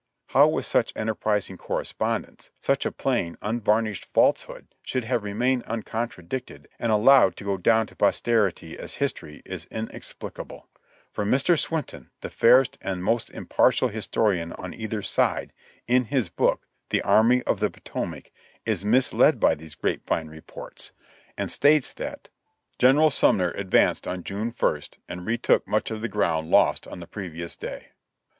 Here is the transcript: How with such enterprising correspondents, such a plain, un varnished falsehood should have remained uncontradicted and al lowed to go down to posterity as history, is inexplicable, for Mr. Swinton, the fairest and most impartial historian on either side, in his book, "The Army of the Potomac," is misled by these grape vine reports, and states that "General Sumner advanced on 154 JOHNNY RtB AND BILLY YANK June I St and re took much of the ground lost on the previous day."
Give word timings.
How 0.29 0.47
with 0.47 0.65
such 0.65 0.91
enterprising 0.95 1.59
correspondents, 1.59 2.49
such 2.59 2.87
a 2.87 2.91
plain, 2.91 3.37
un 3.39 3.61
varnished 3.61 4.05
falsehood 4.15 4.65
should 4.81 5.03
have 5.03 5.21
remained 5.23 5.61
uncontradicted 5.65 6.67
and 6.79 6.91
al 6.91 7.03
lowed 7.03 7.35
to 7.37 7.43
go 7.43 7.55
down 7.57 7.85
to 7.85 7.95
posterity 7.95 8.75
as 8.79 8.95
history, 8.95 9.43
is 9.45 9.65
inexplicable, 9.65 10.67
for 11.11 11.23
Mr. 11.23 11.55
Swinton, 11.55 12.09
the 12.21 12.31
fairest 12.31 12.79
and 12.81 13.03
most 13.03 13.29
impartial 13.29 13.89
historian 13.89 14.53
on 14.53 14.73
either 14.73 15.03
side, 15.03 15.53
in 15.87 16.05
his 16.05 16.29
book, 16.29 16.65
"The 16.89 17.03
Army 17.03 17.43
of 17.43 17.59
the 17.59 17.69
Potomac," 17.69 18.31
is 18.65 18.83
misled 18.83 19.39
by 19.39 19.53
these 19.53 19.75
grape 19.75 20.07
vine 20.07 20.29
reports, 20.29 20.93
and 21.37 21.51
states 21.51 21.93
that 21.93 22.29
"General 22.79 23.11
Sumner 23.11 23.51
advanced 23.51 24.07
on 24.07 24.21
154 24.23 24.25
JOHNNY 24.25 24.27
RtB 24.31 24.47
AND 24.47 24.53
BILLY 24.55 24.55
YANK 24.55 24.55
June 24.57 24.77
I 24.77 24.79
St 24.79 25.19
and 25.19 25.27
re 25.27 25.37
took 25.59 25.67
much 25.67 25.91
of 25.91 26.01
the 26.01 26.09
ground 26.09 26.49
lost 26.49 26.87
on 26.87 26.99
the 26.99 27.05
previous 27.05 27.55
day." 27.55 27.89